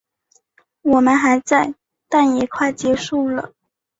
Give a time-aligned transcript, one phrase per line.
[0.81, 1.75] 我们还在，
[2.09, 3.53] 但也快结束了